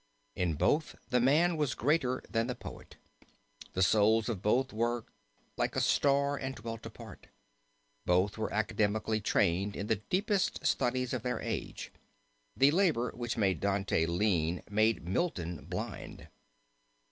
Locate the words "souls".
3.83-4.29